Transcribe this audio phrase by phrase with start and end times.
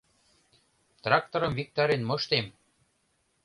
[1.03, 2.45] Тракторым виктарен моштем!